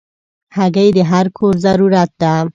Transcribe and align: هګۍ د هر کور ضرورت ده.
هګۍ 0.57 0.89
د 0.97 0.99
هر 1.11 1.25
کور 1.37 1.53
ضرورت 1.65 2.11
ده. 2.21 2.33